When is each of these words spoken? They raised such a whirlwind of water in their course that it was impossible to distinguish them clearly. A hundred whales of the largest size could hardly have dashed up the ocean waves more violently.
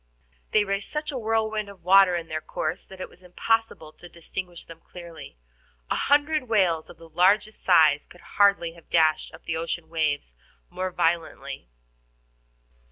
They 0.49 0.63
raised 0.63 0.89
such 0.91 1.11
a 1.11 1.17
whirlwind 1.19 1.69
of 1.69 1.83
water 1.83 2.15
in 2.15 2.27
their 2.27 2.41
course 2.41 2.85
that 2.85 2.99
it 2.99 3.07
was 3.07 3.21
impossible 3.21 3.93
to 3.93 4.09
distinguish 4.09 4.65
them 4.65 4.79
clearly. 4.81 5.37
A 5.91 5.95
hundred 5.95 6.49
whales 6.49 6.89
of 6.89 6.97
the 6.97 7.07
largest 7.07 7.61
size 7.63 8.07
could 8.07 8.21
hardly 8.41 8.73
have 8.73 8.89
dashed 8.89 9.31
up 9.31 9.43
the 9.43 9.57
ocean 9.57 9.89
waves 9.89 10.33
more 10.71 10.89
violently. 10.89 11.69